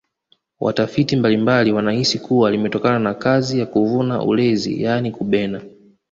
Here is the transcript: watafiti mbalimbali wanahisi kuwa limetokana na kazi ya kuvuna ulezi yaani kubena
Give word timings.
watafiti 0.59 1.15
mbalimbali 1.15 1.71
wanahisi 1.71 2.19
kuwa 2.19 2.51
limetokana 2.51 2.99
na 2.99 3.13
kazi 3.13 3.59
ya 3.59 3.65
kuvuna 3.65 4.23
ulezi 4.23 4.83
yaani 4.83 5.11
kubena 5.11 5.61